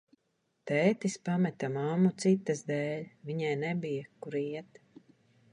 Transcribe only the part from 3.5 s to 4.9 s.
nebija, kur iet.